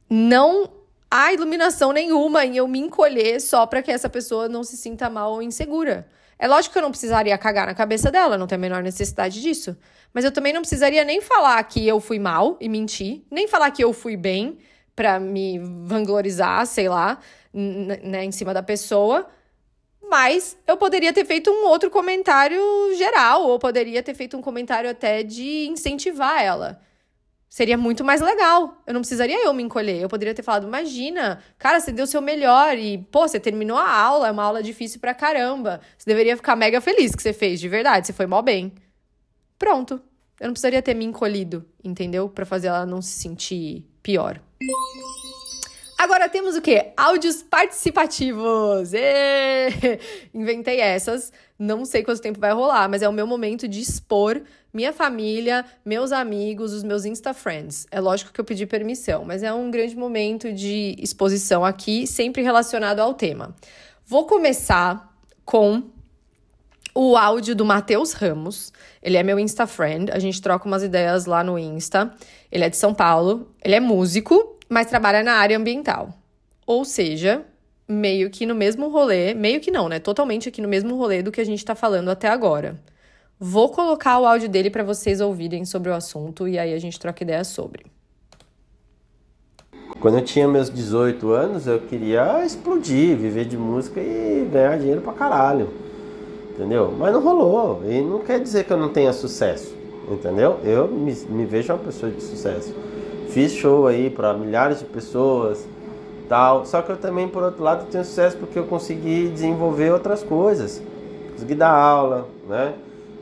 [0.10, 0.70] não
[1.10, 5.10] há iluminação nenhuma em eu me encolher só para que essa pessoa não se sinta
[5.10, 6.08] mal ou insegura.
[6.38, 9.42] É lógico que eu não precisaria cagar na cabeça dela, não tem a menor necessidade
[9.42, 9.78] disso.
[10.14, 13.72] Mas eu também não precisaria nem falar que eu fui mal e mentir, nem falar
[13.72, 14.58] que eu fui bem
[14.96, 17.20] para me vanglorizar, sei lá,
[17.54, 19.28] né, em cima da pessoa.
[20.10, 22.62] Mas eu poderia ter feito um outro comentário
[22.96, 26.82] geral, ou poderia ter feito um comentário até de incentivar ela.
[27.50, 28.82] Seria muito mais legal.
[28.86, 30.02] Eu não precisaria eu me encolher.
[30.02, 33.78] Eu poderia ter falado: imagina, cara, você deu o seu melhor e, pô, você terminou
[33.78, 35.80] a aula, é uma aula difícil pra caramba.
[35.98, 38.74] Você deveria ficar mega feliz que você fez, de verdade, você foi mal bem.
[39.58, 40.02] Pronto.
[40.40, 42.28] Eu não precisaria ter me encolhido, entendeu?
[42.28, 44.42] Para fazer ela não se sentir pior.
[45.98, 46.92] Agora temos o quê?
[46.98, 48.94] Áudios participativos!
[48.94, 50.00] Êêê!
[50.34, 51.32] Inventei essas.
[51.58, 54.42] Não sei quanto tempo vai rolar, mas é o meu momento de expor
[54.74, 57.88] minha família, meus amigos, os meus Insta Friends.
[57.90, 62.42] É lógico que eu pedi permissão, mas é um grande momento de exposição aqui, sempre
[62.42, 63.56] relacionado ao tema.
[64.06, 65.84] Vou começar com
[66.94, 68.74] o áudio do Matheus Ramos.
[69.02, 72.14] Ele é meu Insta Friend, a gente troca umas ideias lá no Insta.
[72.52, 76.14] Ele é de São Paulo, ele é músico, mas trabalha na área ambiental.
[76.66, 77.46] Ou seja,
[77.88, 80.00] meio que no mesmo rolê, meio que não, né?
[80.00, 82.80] Totalmente aqui no mesmo rolê do que a gente tá falando até agora.
[83.40, 87.00] Vou colocar o áudio dele para vocês ouvirem sobre o assunto e aí a gente
[87.00, 87.86] troca ideia sobre.
[90.00, 95.02] Quando eu tinha meus 18 anos, eu queria explodir, viver de música e ganhar dinheiro
[95.02, 95.70] pra caralho.
[96.52, 96.94] Entendeu?
[96.98, 97.82] Mas não rolou.
[97.86, 99.76] E não quer dizer que eu não tenha sucesso.
[100.10, 100.60] Entendeu?
[100.64, 102.74] Eu me, me vejo uma pessoa de sucesso.
[103.30, 105.66] Fiz show aí para milhares de pessoas,
[106.28, 106.66] tal.
[106.66, 110.82] Só que eu também, por outro lado, tenho sucesso porque eu consegui desenvolver outras coisas.
[111.34, 112.74] Consegui dar aula, né?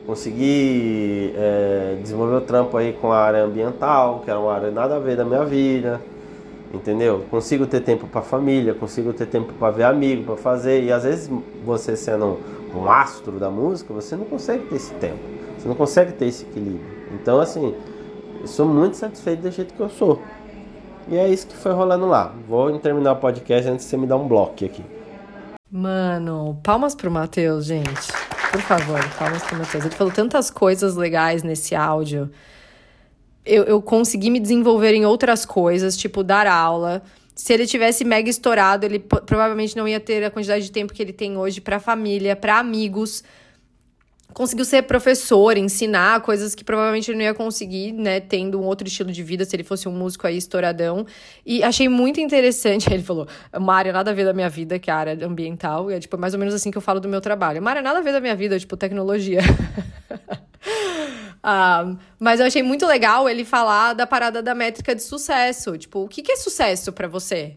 [0.06, 4.96] consegui é, desenvolver o trampo aí com a área ambiental, que era uma área nada
[4.96, 6.00] a ver da minha vida,
[6.72, 7.24] entendeu?
[7.30, 11.04] Consigo ter tempo para família, consigo ter tempo para ver amigo, para fazer, e às
[11.04, 11.30] vezes
[11.64, 12.38] você sendo
[12.74, 15.20] um astro da música, você não consegue ter esse tempo,
[15.58, 16.84] você não consegue ter esse equilíbrio.
[17.12, 17.74] Então, assim,
[18.40, 20.20] eu sou muito satisfeito do jeito que eu sou.
[21.08, 22.34] E é isso que foi rolando lá.
[22.48, 24.84] Vou terminar o podcast antes de você me dar um bloco aqui.
[25.70, 28.12] Mano, palmas pro Matheus, gente.
[28.52, 29.84] Por favor, palmas pro Matheus.
[29.84, 32.30] Ele falou tantas coisas legais nesse áudio.
[33.44, 37.02] Eu, eu consegui me desenvolver em outras coisas, tipo dar aula.
[37.34, 41.02] Se ele tivesse mega estourado, ele provavelmente não ia ter a quantidade de tempo que
[41.02, 43.24] ele tem hoje para família, para amigos.
[44.34, 48.86] Conseguiu ser professor, ensinar coisas que provavelmente ele não ia conseguir, né, tendo um outro
[48.88, 51.06] estilo de vida se ele fosse um músico aí estouradão.
[51.46, 54.90] E achei muito interessante, ele falou, uma área nada a ver da minha vida, que
[54.90, 57.20] é a área ambiental, é tipo mais ou menos assim que eu falo do meu
[57.20, 57.60] trabalho.
[57.60, 59.40] Uma área nada a ver da minha vida, tipo tecnologia.
[61.46, 65.76] Ah, mas eu achei muito legal ele falar da parada da métrica de sucesso.
[65.76, 67.56] Tipo, o que, que é sucesso para você?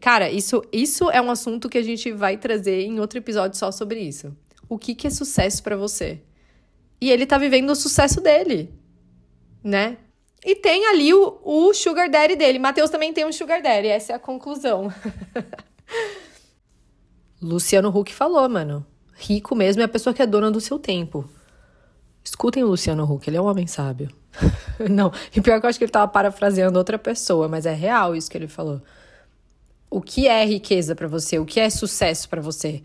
[0.00, 3.72] Cara, isso, isso é um assunto que a gente vai trazer em outro episódio só
[3.72, 4.32] sobre isso.
[4.70, 6.20] O que, que é sucesso para você?
[7.00, 8.72] E ele tá vivendo o sucesso dele,
[9.64, 9.96] né?
[10.44, 12.60] E tem ali o, o sugar daddy dele.
[12.60, 14.94] Matheus também tem um sugar daddy, essa é a conclusão.
[17.42, 18.86] Luciano Huck falou, mano.
[19.16, 21.28] Rico mesmo é a pessoa que é dona do seu tempo.
[22.22, 24.08] Escutem o Luciano Huck, ele é um homem sábio.
[24.88, 28.14] não, e pior que eu acho que ele tava parafraseando outra pessoa, mas é real
[28.14, 28.80] isso que ele falou.
[29.90, 31.40] O que é riqueza para você?
[31.40, 32.84] O que é sucesso para você?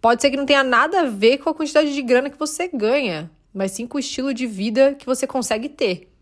[0.00, 2.68] Pode ser que não tenha nada a ver com a quantidade de grana que você
[2.68, 6.12] ganha, mas sim com o estilo de vida que você consegue ter.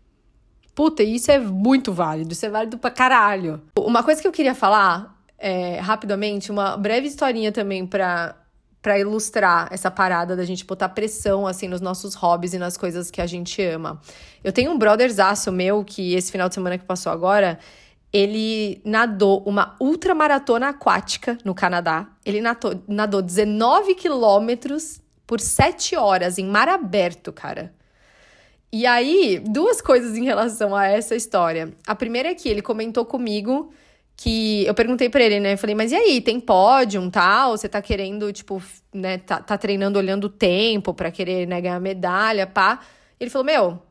[0.73, 3.61] Puta, isso é muito válido, isso é válido pra caralho.
[3.77, 8.35] Uma coisa que eu queria falar, é, rapidamente, uma breve historinha também pra
[8.79, 13.11] para ilustrar essa parada da gente botar pressão assim nos nossos hobbies e nas coisas
[13.11, 13.99] que a gente ama.
[14.41, 17.59] Eu tenho um brotherzaço meu que esse final de semana que passou agora,
[18.11, 22.07] ele nadou uma ultramaratona aquática no Canadá.
[22.25, 27.73] Ele nadou, nadou 19 quilômetros por 7 horas em mar aberto, cara.
[28.71, 31.73] E aí, duas coisas em relação a essa história.
[31.85, 33.71] A primeira é que ele comentou comigo
[34.15, 35.53] que eu perguntei para ele, né?
[35.53, 37.51] Eu falei, mas e aí, tem pódio, tal?
[37.51, 38.61] Você tá querendo, tipo,
[38.93, 42.79] né, tá, tá treinando olhando o tempo para querer né, ganhar medalha, pá.
[43.19, 43.81] Ele falou, meu,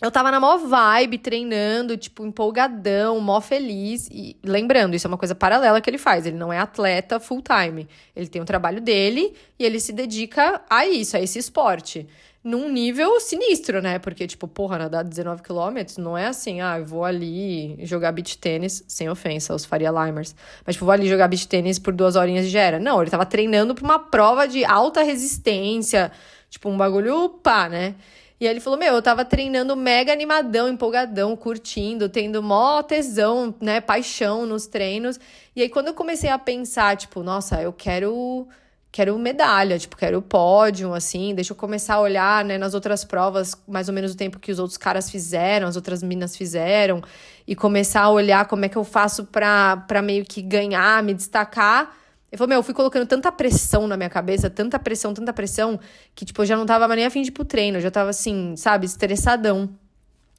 [0.00, 4.08] eu tava na maior vibe, treinando, tipo, empolgadão, mó feliz.
[4.12, 6.24] E lembrando, isso é uma coisa paralela que ele faz.
[6.24, 7.88] Ele não é atleta full time.
[8.14, 12.06] Ele tem o trabalho dele e ele se dedica a isso, a esse esporte
[12.42, 13.98] num nível sinistro, né?
[13.98, 18.38] Porque, tipo, porra, nadar 19 quilômetros não é assim, ah, eu vou ali jogar beach
[18.38, 20.34] tênis, sem ofensa aos Faria Limers,
[20.64, 22.78] mas, tipo, vou ali jogar beach tênis por duas horinhas e já era.
[22.78, 26.12] Não, ele tava treinando pra uma prova de alta resistência,
[26.48, 27.96] tipo, um bagulho pá, né?
[28.40, 33.54] E aí ele falou: Meu, eu tava treinando mega animadão, empolgadão, curtindo, tendo mó tesão,
[33.60, 33.80] né?
[33.80, 35.18] Paixão nos treinos.
[35.56, 38.48] E aí, quando eu comecei a pensar, tipo, nossa, eu quero
[38.90, 43.54] quero medalha, tipo, quero pódio, assim, deixa eu começar a olhar, né, nas outras provas,
[43.66, 47.02] mais ou menos o tempo que os outros caras fizeram, as outras minas fizeram,
[47.46, 51.14] e começar a olhar como é que eu faço pra, pra meio que ganhar, me
[51.14, 51.94] destacar.
[52.30, 55.80] Ele falou, meu, eu fui colocando tanta pressão na minha cabeça, tanta pressão, tanta pressão,
[56.14, 57.90] que, tipo, eu já não tava mais nem afim de ir pro treino, eu já
[57.90, 59.70] tava assim, sabe, estressadão.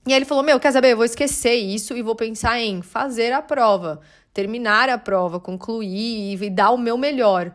[0.05, 2.81] E aí ele falou, meu, quer saber, eu vou esquecer isso e vou pensar em
[2.81, 3.99] fazer a prova,
[4.33, 7.51] terminar a prova, concluir e dar o meu melhor.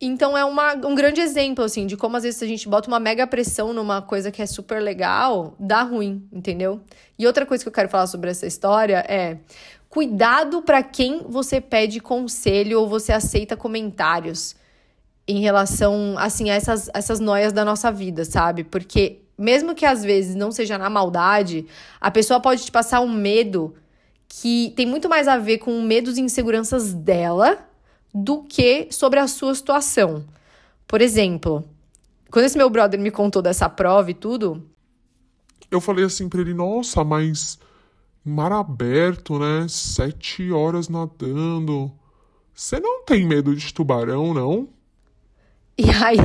[0.00, 2.98] Então é uma, um grande exemplo, assim, de como às vezes a gente bota uma
[2.98, 6.80] mega pressão numa coisa que é super legal, dá ruim, entendeu?
[7.18, 9.36] E outra coisa que eu quero falar sobre essa história é
[9.90, 14.54] cuidado para quem você pede conselho ou você aceita comentários
[15.26, 18.64] em relação, assim, a essas, essas noias da nossa vida, sabe?
[18.64, 21.66] Porque mesmo que às vezes não seja na maldade,
[22.00, 23.74] a pessoa pode te passar um medo
[24.28, 27.58] que tem muito mais a ver com medos e inseguranças dela
[28.14, 30.24] do que sobre a sua situação.
[30.86, 31.64] Por exemplo,
[32.30, 34.64] quando esse meu brother me contou dessa prova e tudo.
[35.68, 37.58] Eu falei assim pra ele: nossa, mas
[38.24, 39.66] mar aberto, né?
[39.68, 41.92] Sete horas nadando.
[42.54, 44.68] Você não tem medo de tubarão, não?
[45.78, 46.18] E aí,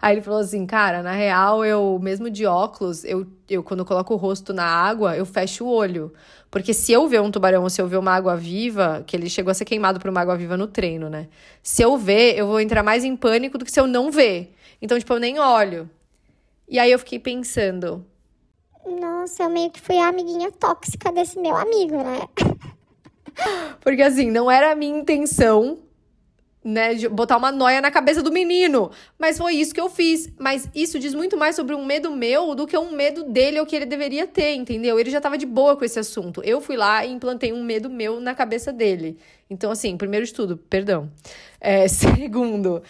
[0.00, 4.14] Aí ele falou assim, cara, na real, eu, mesmo de óculos, eu, eu quando coloco
[4.14, 6.12] o rosto na água, eu fecho o olho.
[6.50, 9.28] Porque se eu ver um tubarão ou se eu ver uma água viva, que ele
[9.28, 11.28] chegou a ser queimado por uma água viva no treino, né?
[11.62, 14.54] Se eu ver, eu vou entrar mais em pânico do que se eu não ver.
[14.82, 15.88] Então, tipo, eu nem olho.
[16.68, 18.04] E aí eu fiquei pensando.
[18.86, 22.20] Nossa, eu meio que fui a amiguinha tóxica desse meu amigo, né?
[23.80, 25.78] Porque assim, não era a minha intenção
[26.62, 28.90] né, de botar uma noia na cabeça do menino.
[29.18, 30.30] Mas foi isso que eu fiz.
[30.38, 33.66] Mas isso diz muito mais sobre um medo meu do que um medo dele ou
[33.66, 34.98] que ele deveria ter, entendeu?
[34.98, 36.42] Ele já tava de boa com esse assunto.
[36.44, 39.18] Eu fui lá e implantei um medo meu na cabeça dele.
[39.48, 41.10] Então, assim, primeiro de tudo, perdão.
[41.60, 42.82] É, segundo,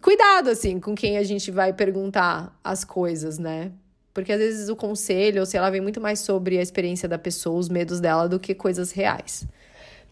[0.00, 3.72] cuidado, assim, com quem a gente vai perguntar as coisas, né?
[4.12, 7.18] Porque às vezes o conselho, ou sei lá, vem muito mais sobre a experiência da
[7.18, 9.46] pessoa, os medos dela, do que coisas reais.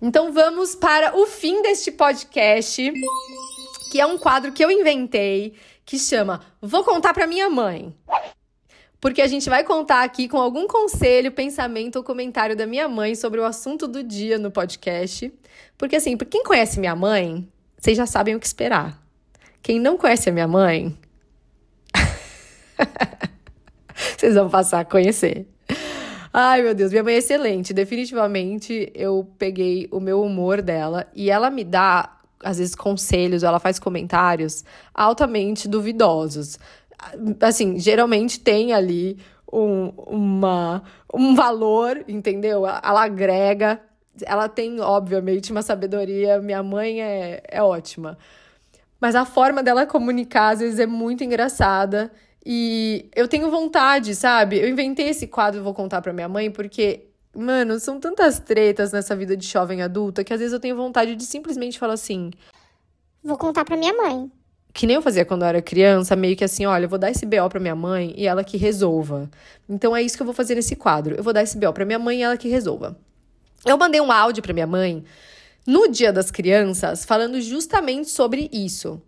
[0.00, 2.92] Então vamos para o fim deste podcast,
[3.90, 7.94] que é um quadro que eu inventei, que chama Vou contar para minha mãe.
[9.00, 13.14] Porque a gente vai contar aqui com algum conselho, pensamento ou comentário da minha mãe
[13.14, 15.32] sobre o assunto do dia no podcast.
[15.76, 18.98] Porque assim, para quem conhece minha mãe, vocês já sabem o que esperar.
[19.62, 20.96] Quem não conhece a minha mãe,
[24.20, 25.46] vocês vão passar a conhecer.
[26.32, 27.72] Ai, meu Deus, minha mãe é excelente.
[27.72, 33.58] Definitivamente eu peguei o meu humor dela e ela me dá, às vezes, conselhos, ela
[33.58, 34.62] faz comentários
[34.94, 36.58] altamente duvidosos.
[37.40, 39.18] Assim, geralmente tem ali
[39.50, 42.66] um, uma, um valor, entendeu?
[42.66, 43.80] Ela agrega.
[44.22, 46.40] Ela tem, obviamente, uma sabedoria.
[46.40, 48.18] Minha mãe é, é ótima.
[49.00, 52.12] Mas a forma dela comunicar, às vezes, é muito engraçada.
[52.44, 54.58] E eu tenho vontade, sabe?
[54.58, 59.14] Eu inventei esse quadro, vou contar pra minha mãe, porque, mano, são tantas tretas nessa
[59.14, 62.30] vida de jovem adulta que às vezes eu tenho vontade de simplesmente falar assim.
[63.22, 64.30] Vou contar pra minha mãe.
[64.72, 67.10] Que nem eu fazia quando eu era criança, meio que assim, olha, eu vou dar
[67.10, 69.28] esse BO pra minha mãe e ela que resolva.
[69.68, 71.14] Então é isso que eu vou fazer nesse quadro.
[71.16, 72.96] Eu vou dar esse BO pra minha mãe e ela que resolva.
[73.66, 75.04] Eu mandei um áudio pra minha mãe
[75.66, 79.02] no Dia das Crianças falando justamente sobre isso.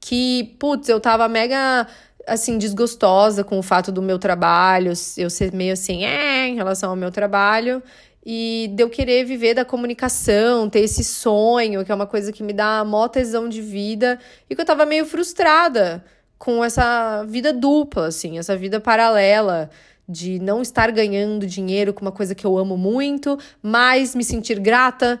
[0.00, 1.86] Que, putz, eu tava mega
[2.26, 6.90] assim, desgostosa com o fato do meu trabalho, eu ser meio assim, é, em relação
[6.90, 7.82] ao meu trabalho,
[8.24, 12.42] e de eu querer viver da comunicação, ter esse sonho, que é uma coisa que
[12.42, 16.04] me dá mó tesão de vida, e que eu tava meio frustrada
[16.38, 19.70] com essa vida dupla, assim, essa vida paralela
[20.08, 24.58] de não estar ganhando dinheiro com uma coisa que eu amo muito, mas me sentir
[24.58, 25.20] grata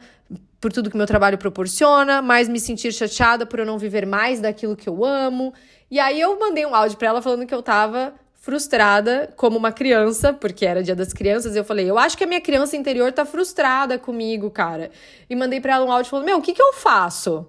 [0.60, 4.40] por tudo que meu trabalho proporciona, mas me sentir chateada por eu não viver mais
[4.40, 5.54] daquilo que eu amo.
[5.90, 9.72] E aí eu mandei um áudio para ela falando que eu tava frustrada como uma
[9.72, 12.76] criança, porque era dia das crianças, e eu falei: "Eu acho que a minha criança
[12.76, 14.90] interior tá frustrada comigo, cara".
[15.28, 17.46] E mandei para ela um áudio falando: "Meu, o que que eu faço?".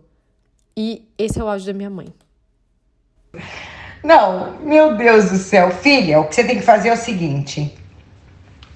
[0.75, 2.08] E esse é o áudio da minha mãe.
[4.04, 7.77] Não, meu Deus do céu, filha, o que você tem que fazer é o seguinte.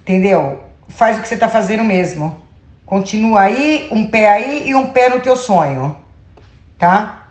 [0.01, 0.63] Entendeu?
[0.87, 2.43] Faz o que você tá fazendo mesmo.
[2.85, 5.97] Continua aí, um pé aí e um pé no teu sonho.
[6.77, 7.24] Tá?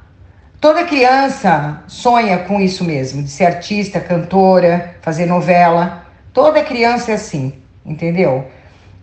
[0.65, 6.07] Toda criança sonha com isso mesmo, de ser artista, cantora, fazer novela.
[6.33, 7.53] Toda criança é assim,
[7.85, 8.51] entendeu?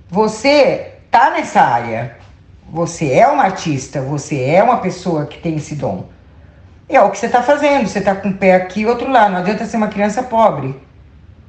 [0.09, 2.17] Você tá nessa área.
[2.67, 6.09] Você é uma artista, você é uma pessoa que tem esse dom.
[6.89, 9.29] É o que você tá fazendo, você tá com um pé aqui e outro lá.
[9.29, 10.75] Não adianta ser uma criança pobre.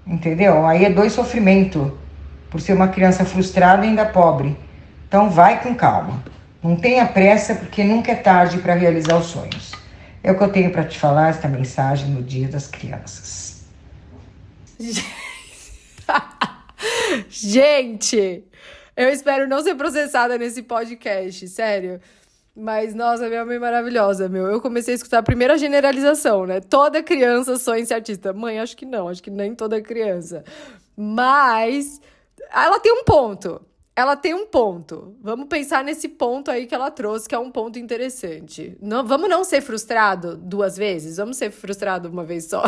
[0.07, 0.67] Entendeu?
[0.67, 1.99] Aí é dois sofrimento
[2.51, 4.59] por ser uma criança frustrada e ainda pobre.
[5.09, 6.23] Então vai com calma.
[6.63, 9.81] Não tenha pressa porque nunca é tarde para realizar os sonhos.
[10.23, 13.65] É o que eu tenho para te falar esta mensagem no Dia das Crianças.
[17.29, 18.45] Gente,
[18.97, 22.01] eu espero não ser processada nesse podcast, sério.
[22.55, 24.47] Mas, nossa, minha mãe é maravilhosa, meu.
[24.47, 26.61] Eu comecei a escutar a primeira generalização, né?
[26.61, 28.33] Toda criança sonha em ser artista.
[28.33, 30.45] Mãe, acho que não, acho que nem toda criança.
[30.97, 32.01] Mas
[32.53, 33.61] ela tem um ponto.
[33.95, 35.15] Ela tem um ponto.
[35.21, 38.77] Vamos pensar nesse ponto aí que ela trouxe, que é um ponto interessante.
[38.81, 41.19] Não, vamos não ser frustrado duas vezes?
[41.19, 42.65] Vamos ser frustrado uma vez só.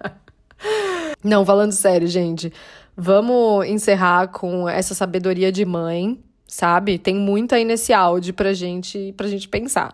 [1.24, 2.52] não, falando sério, gente.
[2.96, 6.22] Vamos encerrar com essa sabedoria de mãe
[6.54, 6.98] sabe?
[6.98, 9.92] Tem muito aí nesse áudio pra gente, pra gente pensar.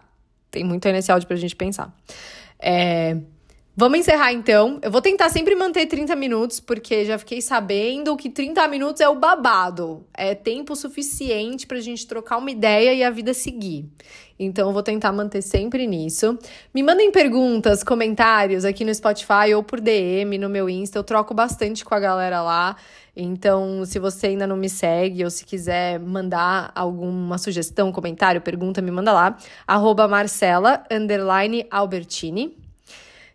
[0.50, 1.90] Tem muito aí nesse áudio pra gente pensar.
[2.58, 3.16] É,
[3.80, 4.78] Vamos encerrar então.
[4.82, 9.08] Eu vou tentar sempre manter 30 minutos, porque já fiquei sabendo que 30 minutos é
[9.08, 10.04] o babado.
[10.12, 13.86] É tempo suficiente pra gente trocar uma ideia e a vida seguir.
[14.38, 16.38] Então eu vou tentar manter sempre nisso.
[16.74, 20.98] Me mandem perguntas, comentários aqui no Spotify ou por DM no meu Insta.
[20.98, 22.76] Eu troco bastante com a galera lá.
[23.16, 28.82] Então, se você ainda não me segue ou se quiser mandar alguma sugestão, comentário, pergunta,
[28.82, 29.38] me manda lá.
[29.66, 30.84] Arroba Marcela,
[31.70, 32.60] Albertini.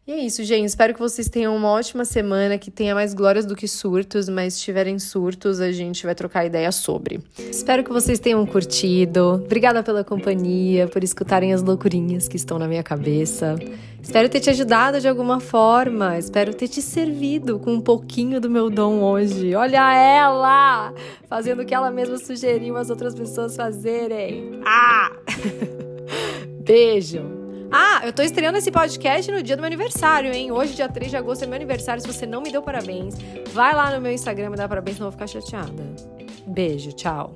[0.07, 0.67] E é isso, gente.
[0.67, 4.53] Espero que vocês tenham uma ótima semana, que tenha mais glórias do que surtos, mas
[4.53, 7.21] se tiverem surtos, a gente vai trocar ideia sobre.
[7.39, 9.41] Espero que vocês tenham curtido.
[9.43, 13.55] Obrigada pela companhia, por escutarem as loucurinhas que estão na minha cabeça.
[13.99, 16.19] Espero ter te ajudado de alguma forma.
[16.19, 19.55] Espero ter te servido com um pouquinho do meu dom hoje.
[19.55, 20.93] Olha ela!
[21.27, 24.61] Fazendo o que ela mesma sugeriu as outras pessoas fazerem.
[24.63, 25.11] Ah!
[26.63, 27.44] Beijo!
[27.71, 30.51] Ah, eu tô estreando esse podcast no dia do meu aniversário, hein?
[30.51, 32.01] Hoje, dia 3 de agosto, é meu aniversário.
[32.01, 33.15] Se você não me deu parabéns,
[33.51, 35.83] vai lá no meu Instagram e dá parabéns, eu vou ficar chateada.
[36.45, 37.33] Beijo, tchau.